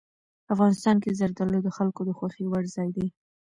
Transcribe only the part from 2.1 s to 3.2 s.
خوښې وړ ځای دی.